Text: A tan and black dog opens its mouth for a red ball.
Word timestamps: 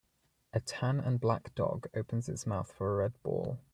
A 0.51 0.59
tan 0.59 0.99
and 0.99 1.19
black 1.19 1.53
dog 1.53 1.87
opens 1.93 2.27
its 2.27 2.47
mouth 2.47 2.71
for 2.71 2.91
a 2.91 2.95
red 3.03 3.21
ball. 3.21 3.59